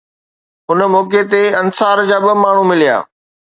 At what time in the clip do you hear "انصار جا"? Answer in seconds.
1.61-2.17